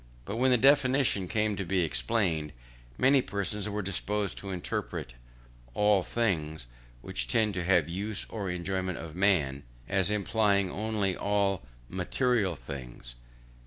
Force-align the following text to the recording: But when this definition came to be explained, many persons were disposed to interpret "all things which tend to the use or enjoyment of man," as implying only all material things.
But 0.25 0.37
when 0.37 0.49
this 0.49 0.59
definition 0.59 1.27
came 1.27 1.55
to 1.55 1.63
be 1.63 1.81
explained, 1.81 2.53
many 2.97 3.21
persons 3.21 3.69
were 3.69 3.83
disposed 3.83 4.35
to 4.39 4.49
interpret 4.49 5.13
"all 5.75 6.01
things 6.01 6.65
which 7.03 7.27
tend 7.27 7.53
to 7.53 7.63
the 7.63 7.83
use 7.91 8.25
or 8.31 8.49
enjoyment 8.49 8.97
of 8.97 9.15
man," 9.15 9.61
as 9.87 10.09
implying 10.09 10.71
only 10.71 11.15
all 11.15 11.61
material 11.87 12.55
things. 12.55 13.13